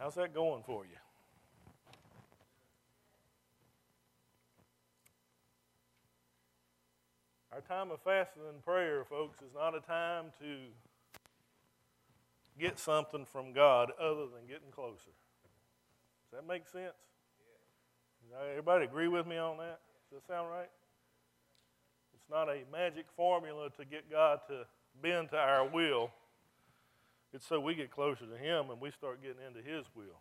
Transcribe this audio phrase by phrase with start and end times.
[0.00, 0.96] How's that going for you?
[7.52, 10.56] Our time of fasting and prayer, folks, is not a time to
[12.58, 15.12] get something from God other than getting closer.
[16.30, 16.94] Does that make sense?
[18.48, 19.80] Everybody agree with me on that?
[20.10, 20.70] Does that sound right?
[22.14, 24.64] It's not a magic formula to get God to
[25.02, 26.10] bend to our will.
[27.32, 30.18] It's so we get closer to Him and we start getting into His will.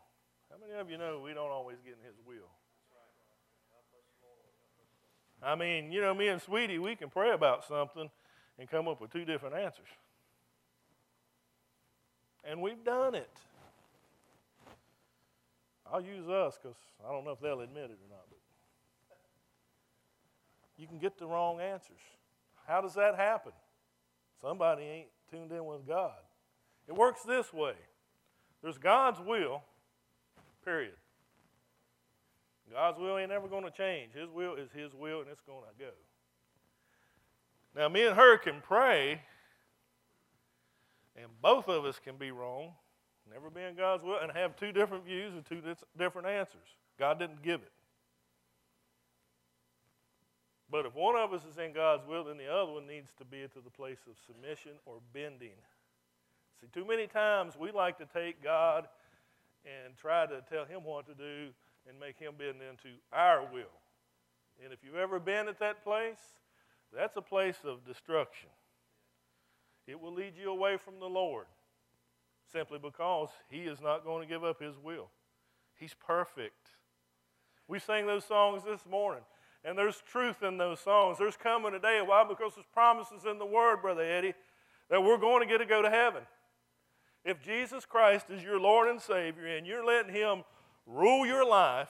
[0.50, 2.50] How many of you know we don't always get in His will?
[5.41, 8.09] I mean, you know, me and Sweetie, we can pray about something
[8.58, 9.88] and come up with two different answers.
[12.44, 13.31] And we've done it.
[15.91, 18.26] I'll use us because I don't know if they'll admit it or not.
[18.30, 18.39] But
[20.78, 22.02] you can get the wrong answers.
[22.67, 23.53] How does that happen?
[24.41, 26.14] Somebody ain't tuned in with God.
[26.90, 27.76] It works this way
[28.62, 29.62] there's God's will,
[30.66, 30.96] period.
[32.72, 34.14] God's will ain't ever going to change.
[34.14, 35.92] His will is His will, and it's going to go.
[37.76, 39.22] Now, me and her can pray,
[41.16, 42.73] and both of us can be wrong,
[43.31, 45.62] never be in God's will, and have two different views and two
[45.98, 46.76] different answers.
[47.00, 47.72] God didn't give it.
[50.72, 53.26] But if one of us is in God's will, then the other one needs to
[53.26, 55.58] be to the place of submission or bending.
[56.62, 58.88] See, too many times we like to take God
[59.66, 61.50] and try to tell Him what to do
[61.88, 63.76] and make Him bend into our will.
[64.64, 66.20] And if you've ever been at that place,
[66.94, 68.50] that's a place of destruction.
[69.88, 71.46] It will lead you away from the Lord
[72.52, 75.10] simply because He is not going to give up His will.
[75.76, 76.70] He's perfect.
[77.68, 79.24] We sang those songs this morning,
[79.64, 81.18] and there's truth in those songs.
[81.18, 82.02] There's coming a day.
[82.04, 82.26] Why?
[82.28, 84.34] Because there's promises in the Word, Brother Eddie,
[84.90, 86.24] that we're going to get to go to heaven.
[87.25, 90.44] If Jesus Christ is your Lord and Savior and you're letting Him
[90.86, 91.89] rule your life,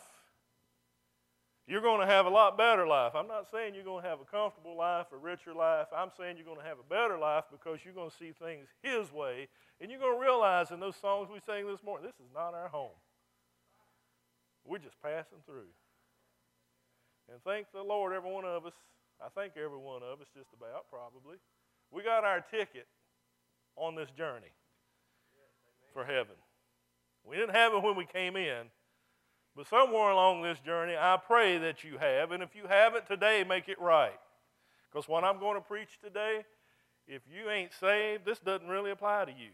[1.67, 3.13] you're going to have a lot better life.
[3.13, 5.85] I'm not saying you're going to have a comfortable life, a richer life.
[5.95, 8.67] I'm saying you're going to have a better life because you're going to see things
[8.81, 9.47] His way.
[9.79, 12.56] And you're going to realize in those songs we sang this morning, this is not
[12.56, 12.97] our home.
[14.66, 15.69] We're just passing through.
[17.31, 18.73] And thank the Lord, every one of us,
[19.22, 21.38] I think every one of us, just about probably,
[21.91, 22.88] we got our ticket
[23.75, 24.50] on this journey
[25.94, 26.35] for heaven.
[27.23, 28.67] We didn't have it when we came in,
[29.55, 32.31] but somewhere along this journey, I pray that you have.
[32.31, 34.19] And if you haven't today, make it right.
[34.91, 36.45] Because what I'm going to preach today,
[37.07, 39.51] if you ain't saved, this doesn't really apply to you.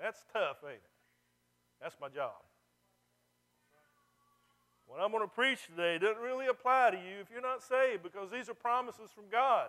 [0.00, 0.82] That's tough, ain't it?
[1.80, 2.32] That's my job.
[4.86, 8.02] What I'm going to preach today doesn't really apply to you if you're not saved
[8.02, 9.68] because these are promises from God.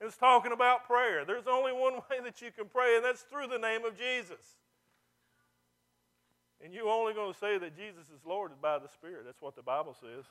[0.00, 1.24] It's talking about prayer.
[1.24, 4.42] There's only one way that you can pray, and that's through the name of Jesus.
[6.62, 9.22] And you're only going to say that Jesus is Lord by the Spirit.
[9.24, 10.24] That's what the Bible says.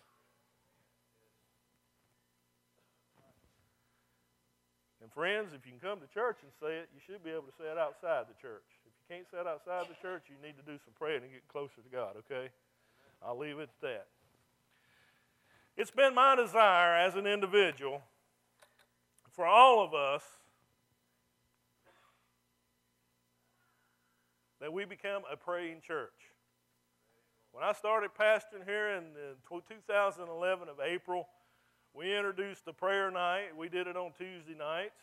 [5.01, 7.47] And friends, if you can come to church and say it, you should be able
[7.47, 8.67] to say it outside the church.
[8.83, 11.31] If you can't say it outside the church, you need to do some praying and
[11.31, 12.51] get closer to God, okay?
[13.23, 14.07] I'll leave it at that.
[15.77, 18.01] It's been my desire as an individual
[19.37, 20.23] for all of us
[24.59, 26.33] that we become a praying church.
[27.51, 29.03] When I started pastoring here in
[29.47, 31.27] 2011 of April,
[31.93, 33.55] we introduced the prayer night.
[33.55, 34.97] We did it on Tuesday nights.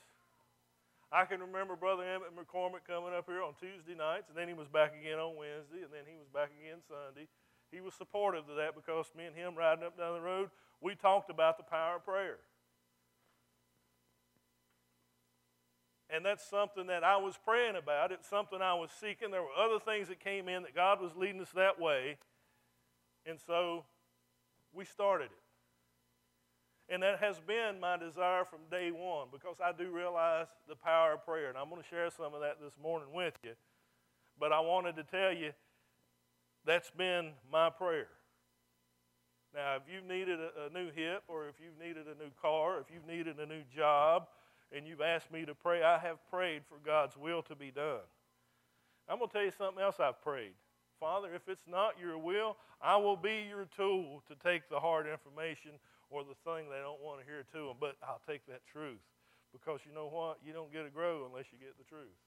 [1.12, 4.54] I can remember Brother Emmett McCormick coming up here on Tuesday nights, and then he
[4.54, 7.28] was back again on Wednesday, and then he was back again Sunday.
[7.70, 10.50] He was supportive of that because me and him riding up down the road,
[10.80, 12.38] we talked about the power of prayer.
[16.14, 18.12] And that's something that I was praying about.
[18.12, 19.32] It's something I was seeking.
[19.32, 22.18] There were other things that came in that God was leading us that way.
[23.26, 23.84] And so
[24.72, 26.92] we started it.
[26.92, 31.14] And that has been my desire from day one because I do realize the power
[31.14, 31.48] of prayer.
[31.48, 33.52] And I'm going to share some of that this morning with you.
[34.38, 35.50] But I wanted to tell you
[36.64, 38.08] that's been my prayer.
[39.52, 42.80] Now, if you've needed a, a new hip, or if you've needed a new car,
[42.80, 44.26] if you've needed a new job,
[44.72, 48.04] and you've asked me to pray, I have prayed for God's will to be done.
[49.08, 50.52] I'm going to tell you something else I've prayed.
[50.98, 55.06] Father, if it's not your will, I will be your tool to take the hard
[55.06, 55.72] information
[56.10, 59.02] or the thing they don't want to hear to them, but I'll take that truth.
[59.52, 60.38] Because you know what?
[60.44, 62.18] You don't get to grow unless you get the truth.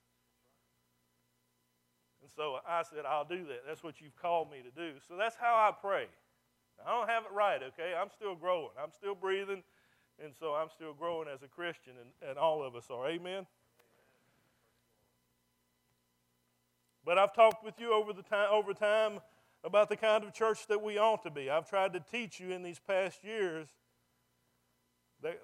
[2.22, 3.64] And so I said, I'll do that.
[3.68, 4.98] That's what you've called me to do.
[5.08, 6.08] So that's how I pray.
[6.86, 7.94] I don't have it right, okay?
[8.00, 8.70] I'm still growing.
[8.82, 9.64] I'm still breathing.
[10.24, 13.08] And so I'm still growing as a Christian, and, and all of us are.
[13.08, 13.46] Amen?
[17.06, 19.20] But I've talked with you over, the time, over time
[19.64, 21.50] about the kind of church that we ought to be.
[21.50, 23.68] I've tried to teach you in these past years,
[25.22, 25.40] that,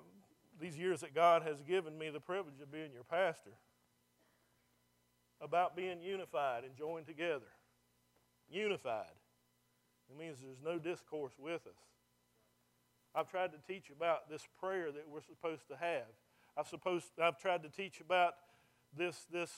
[0.59, 3.51] these years that God has given me the privilege of being your pastor,
[5.39, 7.45] about being unified and joined together.
[8.49, 9.05] Unified.
[10.09, 11.92] It means there's no discourse with us.
[13.15, 16.07] I've tried to teach about this prayer that we're supposed to have.
[16.57, 18.33] I've, supposed, I've tried to teach about
[18.95, 19.51] this, this,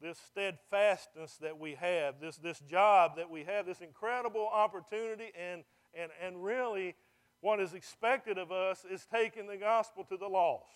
[0.00, 5.64] this steadfastness that we have, this, this job that we have, this incredible opportunity, and,
[5.94, 6.94] and, and really
[7.40, 10.66] what is expected of us is taking the gospel to the lost.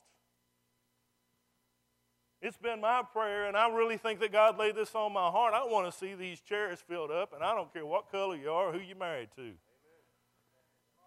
[2.40, 5.54] It's been my prayer, and I really think that God laid this on my heart.
[5.54, 8.50] I want to see these chairs filled up, and I don't care what color you
[8.50, 9.52] are, who you're married to.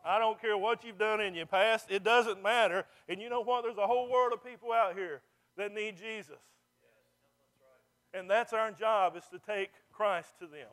[0.06, 2.86] I don't care what you've done in your past, it doesn't matter.
[3.10, 3.64] And you know what?
[3.64, 5.22] There's a whole world of people out here
[5.58, 6.38] that need Jesus.
[8.14, 10.70] And that's our job is to take Christ to them.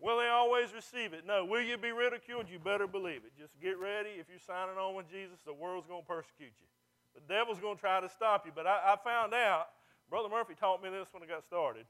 [0.00, 1.26] Will they always receive it?
[1.26, 1.44] No.
[1.44, 2.46] Will you be ridiculed?
[2.50, 3.32] You better believe it.
[3.38, 4.10] Just get ready.
[4.18, 6.68] If you're signing on with Jesus, the world's going to persecute you.
[7.14, 8.52] The devil's going to try to stop you.
[8.54, 9.68] But I, I found out,
[10.08, 11.86] Brother Murphy taught me this when I got started.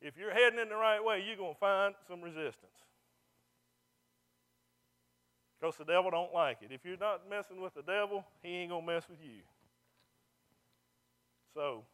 [0.00, 2.74] If you're heading in the right way, you're going to find some resistance
[5.64, 6.68] because the devil don't like it.
[6.70, 9.40] If you're not messing with the devil, he ain't going to mess with you.
[11.54, 11.84] So,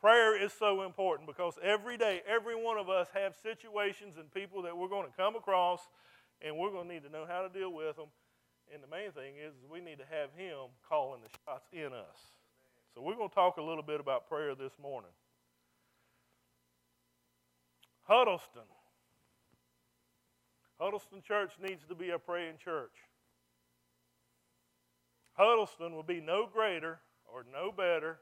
[0.00, 4.62] prayer is so important because every day, every one of us have situations and people
[4.62, 5.80] that we're going to come across,
[6.40, 8.08] and we're going to need to know how to deal with them.
[8.72, 12.16] And the main thing is we need to have him calling the shots in us.
[12.94, 15.12] So we're going to talk a little bit about prayer this morning.
[18.04, 18.62] Huddleston
[20.82, 22.90] Huddleston Church needs to be a praying church.
[25.34, 28.18] Huddleston will be no greater or no better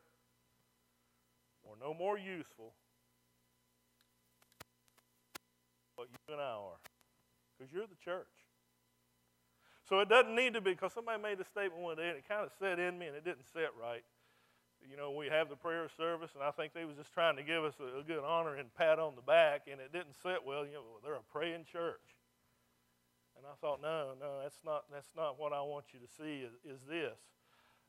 [1.65, 2.75] or no more useful
[6.01, 6.81] but you and I are.
[7.53, 8.33] Because you're the church.
[9.87, 12.25] So it doesn't need to be, because somebody made a statement one day and it
[12.27, 14.05] kind of set in me and it didn't set right.
[14.81, 17.43] You know, we have the prayer service, and I think they was just trying to
[17.43, 20.41] give us a, a good honor and pat on the back, and it didn't sit
[20.47, 20.65] well.
[20.65, 22.01] You know, they're a praying church.
[23.41, 26.45] And I thought, no, no, that's not, that's not what I want you to see
[26.45, 27.17] is, is this.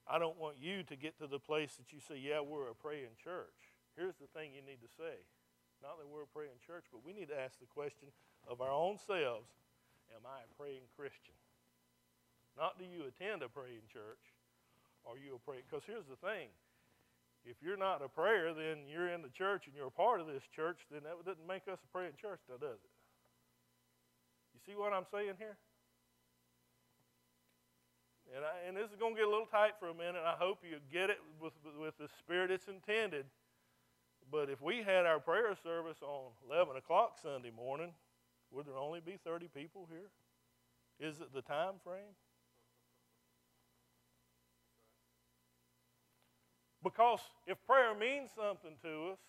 [0.08, 2.78] I don't want you to get to the place that you say, yeah, we're a
[2.80, 3.76] praying church.
[4.00, 5.28] Here's the thing you need to say.
[5.84, 8.16] Not that we're a praying church, but we need to ask the question
[8.48, 9.52] of our own selves,
[10.16, 11.36] am I a praying Christian?
[12.56, 14.24] Not do you attend a praying church,
[15.04, 15.68] are you a praying?
[15.68, 16.48] Because here's the thing.
[17.44, 20.32] If you're not a prayer, then you're in the church and you're a part of
[20.32, 22.80] this church, then that doesn't make us a praying church, does it?
[24.66, 25.58] See what I'm saying here?
[28.36, 30.24] And, I, and this is going to get a little tight for a minute.
[30.26, 33.26] I hope you get it with, with the spirit it's intended.
[34.32, 37.92] But if we had our prayer service on 11 o'clock Sunday morning,
[38.52, 40.08] would there only be 30 people here?
[41.06, 42.16] Is it the time frame?
[46.84, 49.20] Because if prayer means something to us,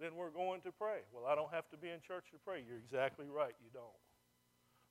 [0.00, 1.02] then we're going to pray.
[1.12, 2.62] Well, I don't have to be in church to pray.
[2.66, 4.02] You're exactly right, you don't.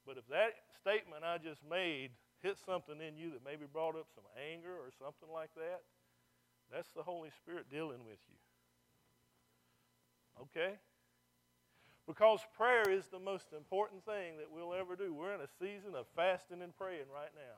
[0.05, 2.11] But if that statement I just made
[2.43, 5.81] hit something in you that maybe brought up some anger or something like that,
[6.71, 8.39] that's the Holy Spirit dealing with you.
[10.43, 10.75] Okay?
[12.07, 15.13] Because prayer is the most important thing that we'll ever do.
[15.13, 17.57] We're in a season of fasting and praying right now.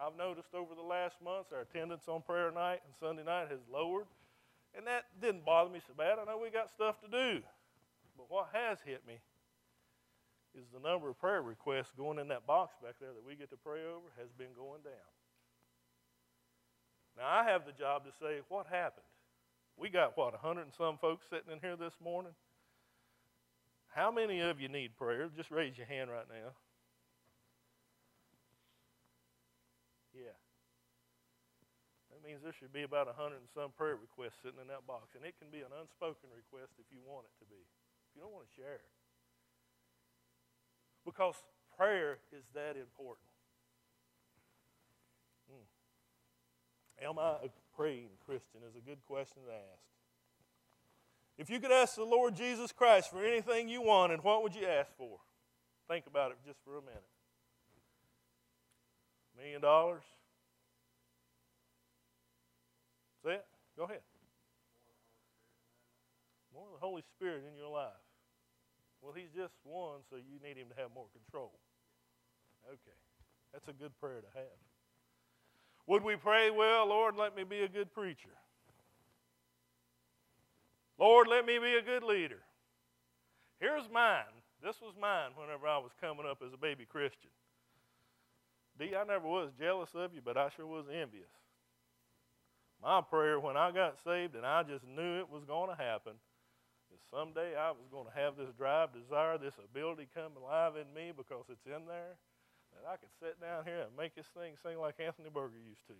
[0.00, 3.60] I've noticed over the last months our attendance on prayer night and Sunday night has
[3.72, 4.06] lowered
[4.76, 6.18] and that didn't bother me so bad.
[6.18, 7.42] I know we got stuff to do.
[8.16, 9.18] But what has hit me
[10.54, 13.50] is the number of prayer requests going in that box back there that we get
[13.50, 15.10] to pray over has been going down.
[17.16, 19.06] Now, I have the job to say, what happened?
[19.76, 22.32] We got, what, 100 and some folks sitting in here this morning?
[23.94, 25.28] How many of you need prayer?
[25.36, 26.52] Just raise your hand right now.
[30.14, 30.36] Yeah.
[32.10, 34.86] That means there should be about a hundred and some prayer requests sitting in that
[34.86, 35.18] box.
[35.18, 37.58] And it can be an unspoken request if you want it to be.
[37.58, 38.86] If you don't want to share.
[41.02, 41.34] Because
[41.74, 43.26] prayer is that important.
[45.50, 45.66] Hmm.
[47.02, 49.82] Am I a praying Christian is a good question to ask.
[51.34, 54.66] If you could ask the Lord Jesus Christ for anything you wanted, what would you
[54.66, 55.18] ask for?
[55.88, 57.02] Think about it just for a minute.
[59.36, 60.04] Million dollars?
[63.24, 63.46] Say it.
[63.76, 64.00] Go ahead.
[66.54, 68.02] More of the Holy Spirit in your life.
[69.00, 71.52] Well, He's just one, so you need Him to have more control.
[72.66, 72.98] Okay.
[73.52, 74.58] That's a good prayer to have.
[75.86, 78.36] Would we pray, well, Lord, let me be a good preacher?
[80.98, 82.40] Lord, let me be a good leader.
[83.58, 84.30] Here's mine.
[84.62, 87.30] This was mine whenever I was coming up as a baby Christian.
[88.78, 91.28] D, I never was jealous of you, but I sure was envious.
[92.82, 96.14] My prayer when I got saved, and I just knew it was going to happen,
[96.92, 100.88] is someday I was going to have this drive, desire, this ability come alive in
[100.94, 102.16] me because it's in there,
[102.72, 105.86] that I could sit down here and make this thing sing like Anthony Burger used
[105.88, 105.98] to.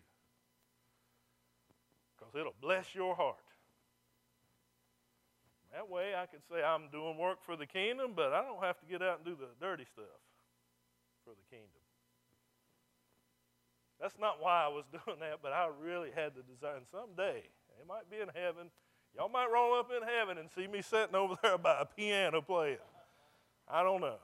[2.17, 3.45] Because it'll bless your heart.
[5.73, 8.79] That way I can say I'm doing work for the kingdom, but I don't have
[8.81, 10.21] to get out and do the dirty stuff
[11.25, 11.80] for the kingdom.
[14.01, 16.77] That's not why I was doing that, but I really had the desire.
[16.77, 17.43] And someday,
[17.79, 18.71] it might be in heaven.
[19.17, 22.41] Y'all might roll up in heaven and see me sitting over there by a piano
[22.41, 22.79] playing.
[23.69, 24.17] I don't know.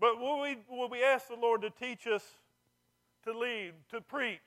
[0.00, 2.22] But will we, will we ask the Lord to teach us
[3.24, 4.38] to lead, to preach,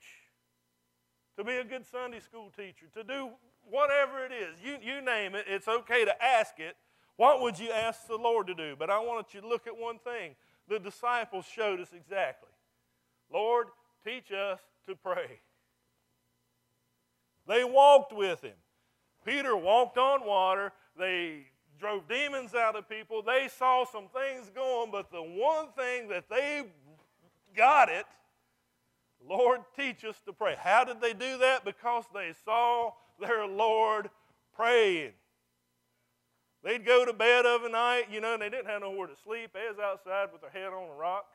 [1.36, 3.30] to be a good Sunday school teacher, to do
[3.68, 6.76] whatever it is, you, you name it, it's okay to ask it.
[7.16, 8.74] What would you ask the Lord to do?
[8.78, 10.34] But I want you to look at one thing.
[10.72, 12.48] The disciples showed us exactly.
[13.30, 13.66] Lord,
[14.06, 15.38] teach us to pray.
[17.46, 18.56] They walked with him.
[19.22, 20.72] Peter walked on water.
[20.98, 21.40] They
[21.78, 23.20] drove demons out of people.
[23.20, 26.62] They saw some things going, but the one thing that they
[27.54, 28.06] got it,
[29.28, 30.56] Lord, teach us to pray.
[30.58, 31.66] How did they do that?
[31.66, 34.08] Because they saw their Lord
[34.56, 35.12] praying.
[36.64, 39.16] They'd go to bed of a night, you know, and they didn't have nowhere to
[39.24, 39.50] sleep.
[39.52, 41.26] They was outside with their head on a rock.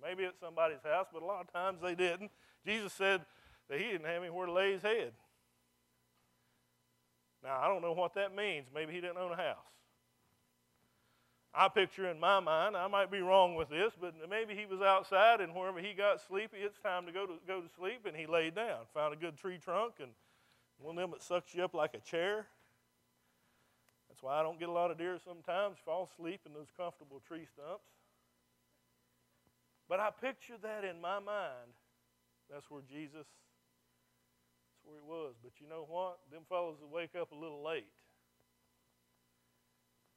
[0.00, 2.30] Maybe at somebody's house, but a lot of times they didn't.
[2.64, 3.22] Jesus said
[3.68, 5.12] that he didn't have anywhere to lay his head.
[7.42, 8.66] Now, I don't know what that means.
[8.72, 9.56] Maybe he didn't own a house.
[11.54, 14.80] I picture in my mind, I might be wrong with this, but maybe he was
[14.80, 18.16] outside and wherever he got sleepy, it's time to go to, go to sleep, and
[18.16, 20.10] he laid down, found a good tree trunk, and
[20.78, 22.46] one of them that sucks you up like a chair.
[24.18, 27.22] That's why I don't get a lot of deer sometimes, fall asleep in those comfortable
[27.22, 27.86] tree stumps.
[29.86, 31.70] But I picture that in my mind.
[32.50, 35.38] That's where Jesus, that's where he was.
[35.38, 36.18] But you know what?
[36.34, 37.86] Them fellows will wake up a little late.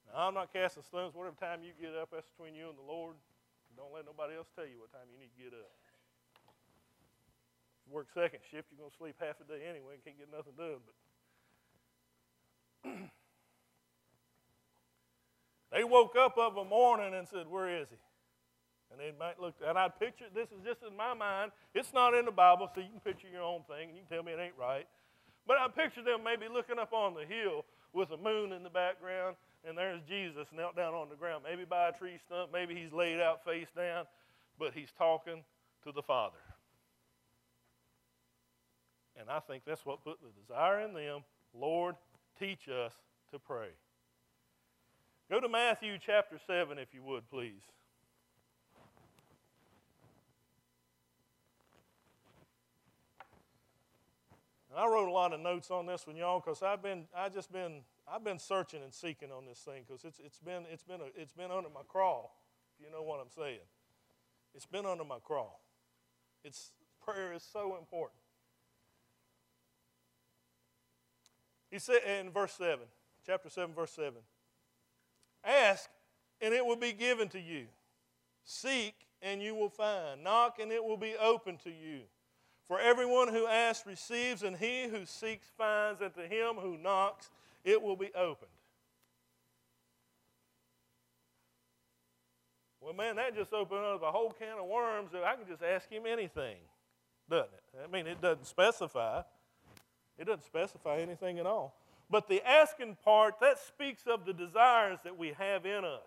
[0.10, 1.13] Now, I'm not casting stones.
[1.13, 3.13] Whatever time you get up, that's between you and the Lord.
[3.77, 5.77] Don't let nobody else tell you what time you need to get up
[7.77, 10.17] If you work second shift, you're going to sleep half a day anyway and can't
[10.17, 10.81] get nothing done.
[10.81, 10.98] But
[15.71, 17.97] they woke up of a morning and said, Where is he?
[18.91, 21.51] And they might look, and I picture this is just in my mind.
[21.73, 24.17] It's not in the Bible, so you can picture your own thing, and you can
[24.17, 24.85] tell me it ain't right.
[25.47, 27.63] But I picture them maybe looking up on the hill
[27.93, 31.63] with the moon in the background, and there's Jesus knelt down on the ground, maybe
[31.63, 34.05] by a tree stump, maybe he's laid out face down,
[34.59, 35.43] but he's talking
[35.85, 36.37] to the Father.
[39.19, 41.21] And I think that's what put the desire in them
[41.53, 41.95] Lord,
[42.39, 42.93] teach us
[43.31, 43.69] to pray.
[45.31, 47.61] Go to Matthew chapter 7, if you would, please.
[54.69, 57.29] And I wrote a lot of notes on this one, y'all, because I've been, I
[57.29, 60.83] just been, I've been searching and seeking on this thing, because it's, it's been, it's
[60.83, 62.35] been, a, it's been under my crawl,
[62.75, 63.59] if you know what I'm saying.
[64.53, 65.61] It's been under my crawl.
[66.43, 68.19] It's prayer is so important.
[71.69, 72.79] He said in verse 7,
[73.25, 74.15] chapter 7, verse 7
[75.43, 75.89] Ask,
[76.41, 77.65] and it will be given to you.
[78.43, 80.24] Seek, and you will find.
[80.24, 82.01] Knock, and it will be open to you.
[82.67, 87.29] For everyone who asks receives, and he who seeks finds, and to him who knocks
[87.63, 88.50] it will be opened.
[92.79, 95.62] Well, man, that just opened up a whole can of worms that I can just
[95.62, 96.57] ask him anything,
[97.29, 97.63] doesn't it?
[97.83, 99.21] I mean, it doesn't specify.
[100.17, 101.75] It doesn't specify anything at all.
[102.11, 106.01] But the asking part, that speaks of the desires that we have in us.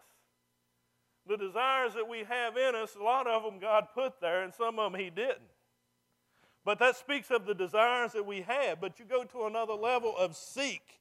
[1.26, 4.52] The desires that we have in us, a lot of them God put there, and
[4.52, 5.40] some of them He didn't.
[6.62, 8.82] But that speaks of the desires that we have.
[8.82, 11.00] But you go to another level of seek,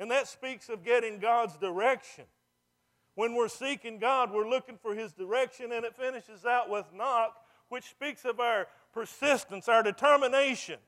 [0.00, 2.24] and that speaks of getting God's direction.
[3.14, 7.36] When we're seeking God, we're looking for His direction, and it finishes out with knock,
[7.68, 10.78] which speaks of our persistence, our determination.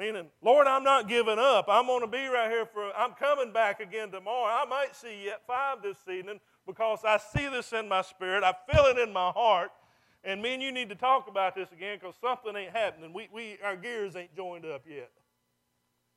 [0.00, 1.66] Meaning, Lord, I'm not giving up.
[1.68, 4.50] I'm going to be right here for, I'm coming back again tomorrow.
[4.50, 8.42] I might see you at five this evening because I see this in my spirit.
[8.42, 9.70] I feel it in my heart.
[10.24, 13.12] And me and you need to talk about this again because something ain't happening.
[13.12, 15.10] We, we, our gears ain't joined up yet.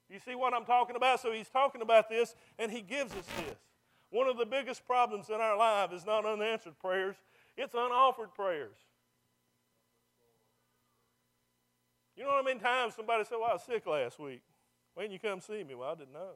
[0.10, 1.20] You see what I'm talking about?
[1.20, 3.58] So he's talking about this and he gives us this.
[4.12, 7.18] One of the biggest problems in our life is not unanswered prayers,
[7.58, 8.78] it's unoffered prayers.
[12.16, 12.60] You know I mean?
[12.60, 14.42] Times somebody said, Well, I was sick last week.
[14.96, 15.76] When you come see me?
[15.76, 16.34] Well, I didn't know.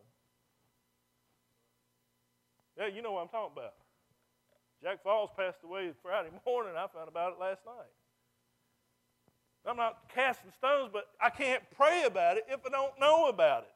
[2.77, 3.73] Yeah, you know what I'm talking about.
[4.81, 6.73] Jack Falls passed away Friday morning.
[6.77, 7.93] I found about it last night.
[9.65, 13.63] I'm not casting stones, but I can't pray about it if I don't know about
[13.63, 13.73] it.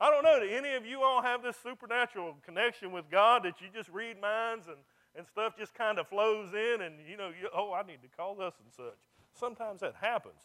[0.00, 0.38] I don't know.
[0.38, 4.20] Do any of you all have this supernatural connection with God that you just read
[4.20, 4.76] minds and,
[5.16, 8.08] and stuff just kind of flows in and, you know, you, oh, I need to
[8.16, 8.98] call this and such.
[9.32, 10.40] Sometimes that happens,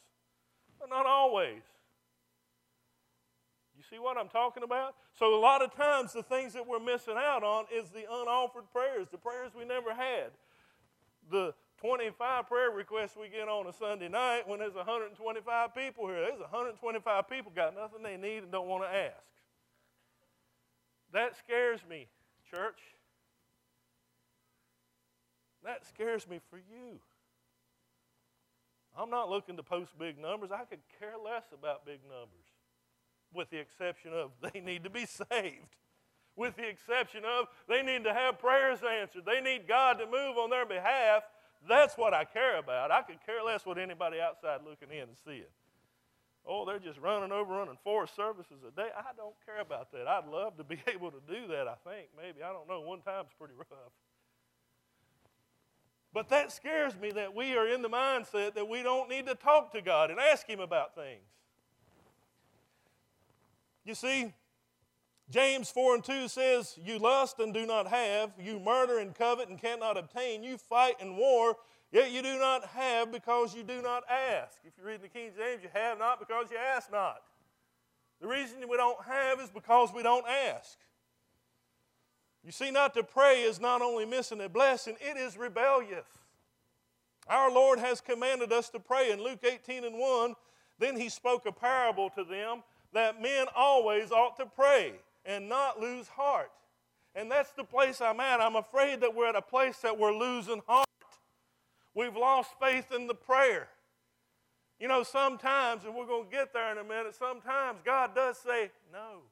[0.79, 1.61] but not always.
[3.77, 4.95] You see what I'm talking about?
[5.17, 8.69] So, a lot of times, the things that we're missing out on is the unoffered
[8.73, 10.31] prayers, the prayers we never had.
[11.31, 16.21] The 25 prayer requests we get on a Sunday night when there's 125 people here.
[16.21, 19.15] There's 125 people got nothing they need and don't want to ask.
[21.13, 22.07] That scares me,
[22.53, 22.79] church.
[25.63, 26.99] That scares me for you.
[28.99, 30.51] I'm not looking to post big numbers.
[30.51, 32.51] I could care less about big numbers,
[33.33, 35.75] with the exception of they need to be saved.
[36.35, 39.23] With the exception of they need to have prayers answered.
[39.25, 41.23] They need God to move on their behalf.
[41.67, 42.91] That's what I care about.
[42.91, 45.51] I could care less what anybody outside looking in and seeing.
[46.45, 48.87] Oh, they're just running over, running four services a day.
[48.95, 50.07] I don't care about that.
[50.07, 52.09] I'd love to be able to do that, I think.
[52.15, 52.43] Maybe.
[52.43, 52.81] I don't know.
[52.81, 53.91] One time's pretty rough.
[56.13, 59.35] But that scares me that we are in the mindset that we don't need to
[59.35, 61.21] talk to God and ask Him about things.
[63.85, 64.33] You see,
[65.29, 69.49] James 4 and 2 says, You lust and do not have, you murder and covet
[69.49, 71.55] and cannot obtain, you fight and war,
[71.91, 74.57] yet you do not have because you do not ask.
[74.65, 77.21] If you read the King James, you have not because you ask not.
[78.19, 80.77] The reason we don't have is because we don't ask.
[82.43, 86.07] You see, not to pray is not only missing a blessing, it is rebellious.
[87.27, 89.11] Our Lord has commanded us to pray.
[89.11, 90.35] In Luke 18 and 1,
[90.79, 94.93] then he spoke a parable to them that men always ought to pray
[95.25, 96.51] and not lose heart.
[97.13, 98.39] And that's the place I'm at.
[98.39, 100.87] I'm afraid that we're at a place that we're losing heart.
[101.93, 103.67] We've lost faith in the prayer.
[104.79, 108.37] You know, sometimes, and we're going to get there in a minute, sometimes God does
[108.37, 109.23] say no.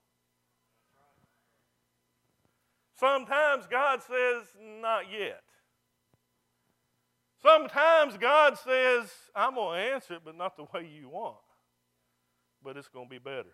[3.00, 4.44] Sometimes God says,
[4.82, 5.44] not yet.
[7.42, 11.38] Sometimes God says, I'm going to answer it, but not the way you want.
[12.64, 13.54] But it's going to be better.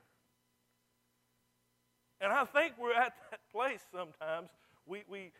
[2.21, 4.49] And I think we're at that place sometimes.
[4.85, 5.31] We, we,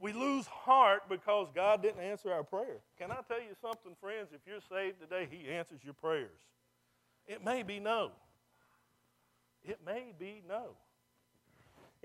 [0.00, 2.80] we lose heart because God didn't answer our prayer.
[2.98, 4.30] Can I tell you something, friends?
[4.34, 6.40] If you're saved today, He answers your prayers.
[7.28, 8.10] It may be no.
[9.64, 10.70] It may be no.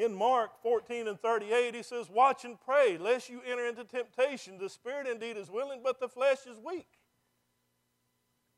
[0.01, 4.57] In Mark 14 and 38, he says, Watch and pray, lest you enter into temptation.
[4.57, 6.87] The spirit indeed is willing, but the flesh is weak.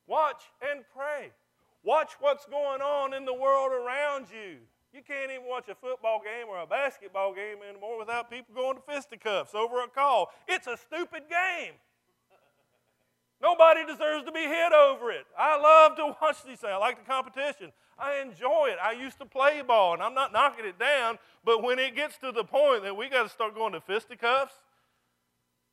[0.08, 1.32] Watch and pray.
[1.84, 4.60] Watch what's going on in the world around you.
[4.94, 8.78] You can't even watch a football game or a basketball game anymore without people going
[8.78, 10.30] to fisticuffs over a call.
[10.48, 11.74] It's a stupid game.
[13.42, 15.26] Nobody deserves to be hit over it.
[15.38, 16.72] I love to watch these things.
[16.72, 17.74] I like the competition.
[17.98, 18.78] I enjoy it.
[18.84, 22.18] I used to play ball, and I'm not knocking it down, but when it gets
[22.20, 24.54] to the point that we got to start going to fisticuffs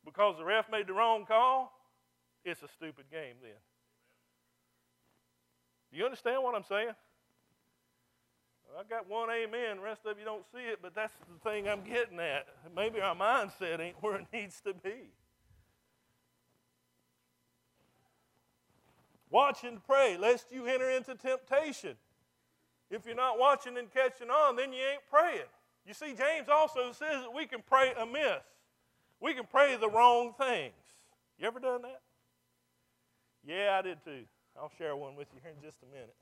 [0.05, 1.73] because the ref made the wrong call,
[2.43, 3.51] it's a stupid game then.
[5.91, 6.95] Do you understand what I'm saying?
[8.79, 9.77] I got one amen.
[9.77, 12.47] The rest of you don't see it, but that's the thing I'm getting at.
[12.73, 15.11] Maybe our mindset ain't where it needs to be.
[19.29, 21.95] Watch and pray, lest you enter into temptation.
[22.91, 25.47] If you're not watching and catching on, then you ain't praying.
[25.87, 28.43] You see, James also says that we can pray amiss.
[29.21, 30.73] We can pray the wrong things.
[31.39, 32.01] You ever done that?
[33.47, 34.25] Yeah, I did too.
[34.59, 36.13] I'll share one with you here in just a minute.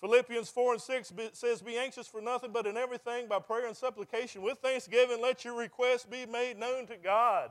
[0.00, 3.76] Philippians 4 and 6 says, Be anxious for nothing, but in everything by prayer and
[3.76, 7.50] supplication with thanksgiving, let your requests be made known to God.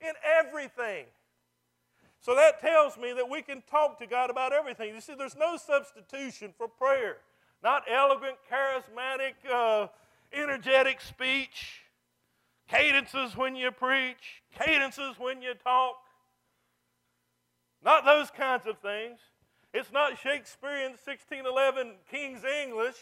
[0.00, 1.06] In everything.
[2.22, 4.94] So that tells me that we can talk to God about everything.
[4.94, 7.16] You see, there's no substitution for prayer.
[7.64, 9.88] Not elegant, charismatic, uh,
[10.32, 11.82] energetic speech,
[12.68, 15.96] cadences when you preach, cadences when you talk.
[17.84, 19.18] Not those kinds of things.
[19.74, 22.96] It's not Shakespearean 1611 King's English.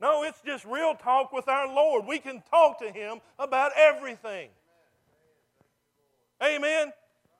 [0.00, 2.04] No, it's just real talk with our Lord.
[2.04, 4.48] We can talk to Him about everything.
[6.42, 6.92] Amen.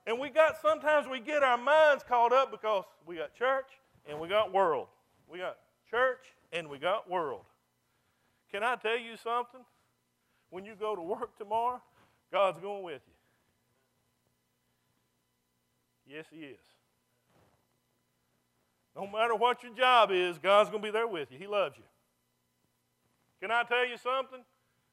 [0.07, 3.67] And we got sometimes we get our minds caught up because we got church
[4.09, 4.87] and we got world.
[5.29, 5.57] We got
[5.91, 6.21] church
[6.53, 7.43] and we got world.
[8.49, 9.59] Can I tell you something?
[10.49, 11.81] When you go to work tomorrow,
[12.31, 13.01] God's going with
[16.07, 16.15] you.
[16.15, 16.59] Yes, He is.
[18.95, 21.37] No matter what your job is, God's going to be there with you.
[21.37, 21.83] He loves you.
[23.41, 24.39] Can I tell you something?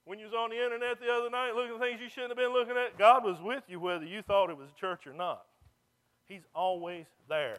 [0.04, 2.38] When you was on the internet the other night looking at things you shouldn't have
[2.38, 5.14] been looking at, God was with you whether you thought it was a church or
[5.14, 5.44] not.
[6.26, 7.58] He's always there.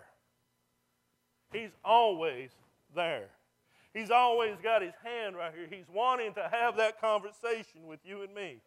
[1.51, 2.51] He's always
[2.95, 3.29] there.
[3.93, 5.67] He's always got his hand right here.
[5.69, 8.59] He's wanting to have that conversation with you and me.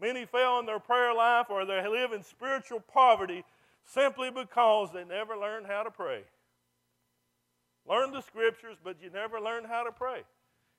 [0.00, 3.44] Many fail in their prayer life or they live in spiritual poverty
[3.84, 6.22] simply because they never learned how to pray.
[7.88, 10.22] Learn the scriptures, but you never learned how to pray.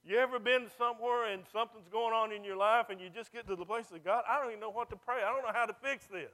[0.05, 3.47] You ever been somewhere and something's going on in your life and you just get
[3.47, 5.21] to the place of God, I don't even know what to pray.
[5.25, 6.31] I don't know how to fix this.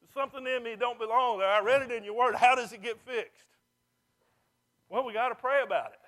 [0.00, 1.48] There's something in me don't belong there.
[1.48, 2.34] I read it in your word.
[2.34, 3.46] How does it get fixed?
[4.88, 6.00] Well, we got to pray about it.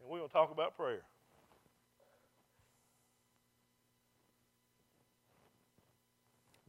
[0.00, 1.02] And we're going to talk about prayer.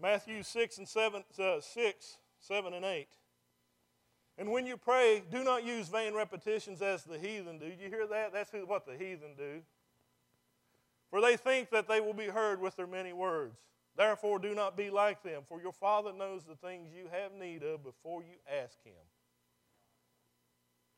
[0.01, 3.07] Matthew 6 and 7, uh, 6, 7 and 8.
[4.37, 7.67] And when you pray, do not use vain repetitions as the heathen do.
[7.67, 8.33] You hear that?
[8.33, 9.61] That's what the heathen do.
[11.09, 13.55] For they think that they will be heard with their many words.
[13.95, 17.63] Therefore, do not be like them, for your Father knows the things you have need
[17.63, 18.93] of before you ask Him.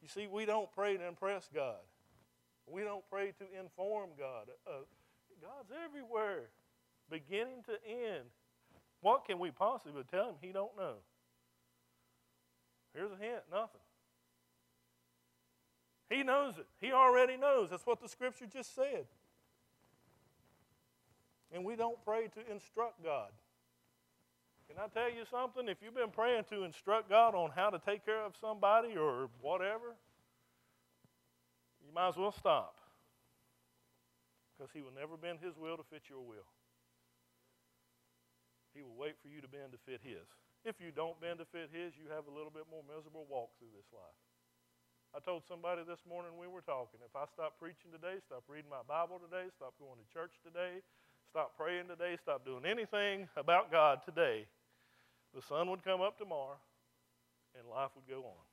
[0.02, 1.76] You see, we don't pray to impress God.
[2.66, 4.48] We don't pray to inform God.
[4.66, 4.86] Uh,
[5.40, 6.50] God's everywhere,
[7.10, 8.26] beginning to end.
[9.02, 10.96] What can we possibly tell Him He don't know?
[12.98, 13.82] Here's a hint nothing.
[16.10, 16.66] He knows it.
[16.82, 17.70] He already knows.
[17.70, 19.06] That's what the scripture just said.
[21.54, 23.30] And we don't pray to instruct God.
[24.68, 25.68] Can I tell you something?
[25.68, 29.30] If you've been praying to instruct God on how to take care of somebody or
[29.42, 29.96] whatever,
[31.86, 32.76] you might as well stop.
[34.58, 36.50] Because He will never bend His will to fit your will.
[38.74, 40.26] He will wait for you to bend to fit His.
[40.66, 43.54] If you don't bend to fit His, you have a little bit more miserable walk
[43.60, 44.22] through this life.
[45.16, 48.70] I told somebody this morning we were talking, if I stop preaching today, stop reading
[48.70, 50.84] my Bible today, stop going to church today,
[51.32, 54.46] stop praying today, stop doing anything about God today,
[55.34, 56.60] the sun would come up tomorrow
[57.58, 58.46] and life would go on.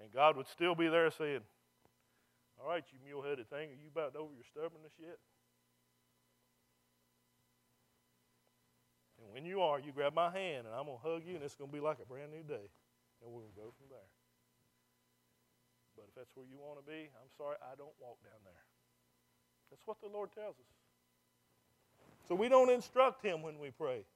[0.00, 1.40] And God would still be there saying,
[2.60, 5.18] All right, you mule headed thing, are you about over your stubbornness yet?
[9.36, 11.54] When you are, you grab my hand and I'm going to hug you, and it's
[11.54, 12.72] going to be like a brand new day.
[13.20, 14.08] And we're going to go from there.
[15.94, 18.64] But if that's where you want to be, I'm sorry, I don't walk down there.
[19.68, 20.72] That's what the Lord tells us.
[22.26, 24.06] So we don't instruct Him when we pray.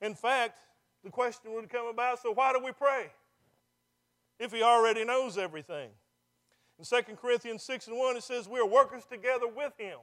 [0.00, 0.60] In fact,
[1.02, 3.10] the question would come about so why do we pray?
[4.38, 5.90] If He already knows everything.
[6.78, 9.98] In 2 Corinthians 6 and 1, it says, We are workers together with Him.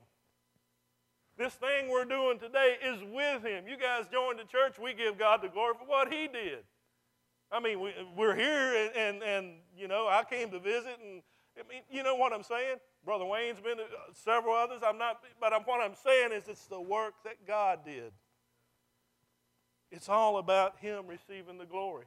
[1.38, 3.68] This thing we're doing today is with Him.
[3.68, 6.64] You guys joined the church, we give God the glory for what He did.
[7.52, 11.22] I mean, we, we're here, and, and, and, you know, I came to visit, and
[11.58, 12.78] I mean, you know what I'm saying?
[13.06, 14.82] Brother Wayne's been to uh, several others.
[14.86, 18.12] I'm not, but I'm, what I'm saying is it's the work that God did.
[19.92, 22.06] It's all about Him receiving the glory.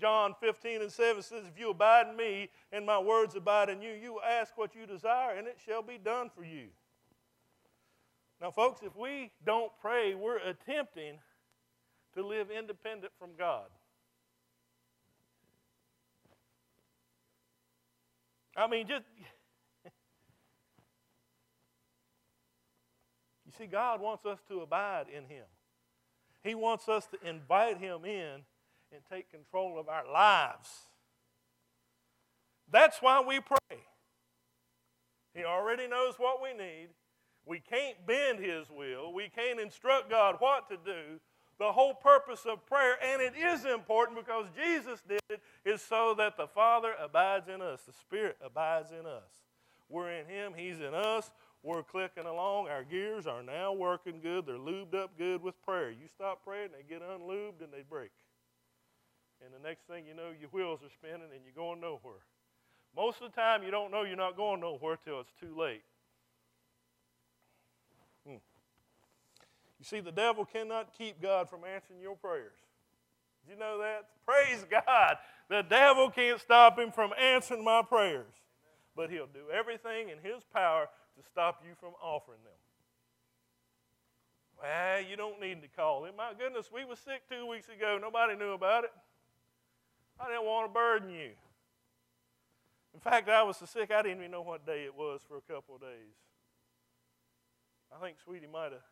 [0.00, 3.82] John 15 and 7 says, If you abide in me and my words abide in
[3.82, 6.68] you, you ask what you desire, and it shall be done for you.
[8.40, 11.18] Now, folks, if we don't pray, we're attempting
[12.14, 13.66] to live independent from God.
[18.56, 19.04] I mean, just.
[23.44, 25.44] you see, God wants us to abide in Him.
[26.42, 28.42] He wants us to invite Him in
[28.92, 30.68] and take control of our lives.
[32.70, 33.78] That's why we pray.
[35.34, 36.88] He already knows what we need.
[37.48, 39.12] We can't bend His will.
[39.12, 41.18] We can't instruct God what to do.
[41.58, 46.14] The whole purpose of prayer, and it is important because Jesus did it, is so
[46.18, 49.32] that the Father abides in us, the Spirit abides in us.
[49.88, 51.32] We're in Him, He's in us.
[51.64, 52.68] We're clicking along.
[52.68, 54.46] Our gears are now working good.
[54.46, 55.90] They're lubed up good with prayer.
[55.90, 58.12] You stop praying, they get unlubed and they break.
[59.44, 62.22] And the next thing you know, your wheels are spinning and you're going nowhere.
[62.94, 65.82] Most of the time, you don't know you're not going nowhere till it's too late.
[68.28, 68.40] Mm.
[69.78, 72.58] You see, the devil cannot keep God from answering your prayers.
[73.46, 74.08] Did you know that?
[74.26, 75.16] Praise God.
[75.48, 78.32] The devil can't stop him from answering my prayers.
[78.96, 82.52] But he'll do everything in his power to stop you from offering them.
[84.60, 86.16] Well, you don't need to call him.
[86.16, 87.98] My goodness, we were sick two weeks ago.
[88.00, 88.90] Nobody knew about it.
[90.20, 91.30] I didn't want to burden you.
[92.92, 95.36] In fact, I was so sick I didn't even know what day it was for
[95.36, 96.16] a couple of days.
[97.94, 98.82] I think Sweetie might have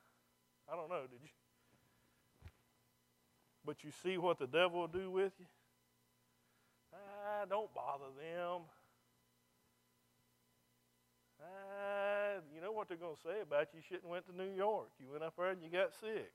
[0.70, 1.28] I don't know, did you?
[3.64, 5.46] But you see what the devil will do with you?
[6.92, 8.62] Ah, don't bother them.
[11.42, 13.78] Ah, you know what they're going to say about you?
[13.78, 14.88] You shouldn't went to New York.
[14.98, 16.32] You went up there and you got sick.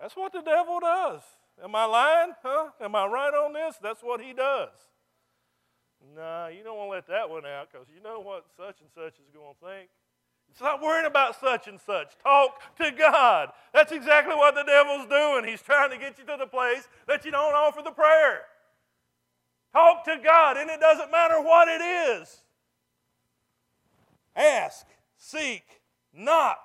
[0.00, 1.22] That's what the devil does.
[1.62, 2.32] Am I lying?
[2.42, 2.70] Huh?
[2.80, 3.76] Am I right on this?
[3.82, 4.70] That's what he does.
[6.16, 8.88] Nah, you don't want to let that one out because you know what such and
[8.94, 9.90] such is going to think.
[10.56, 12.12] Stop worrying about such and such.
[12.22, 13.50] Talk to God.
[13.72, 15.44] That's exactly what the devil's doing.
[15.44, 18.42] He's trying to get you to the place that you don't offer the prayer.
[19.72, 22.42] Talk to God, and it doesn't matter what it is.
[24.34, 24.86] Ask,
[25.16, 25.64] seek,
[26.12, 26.58] knock.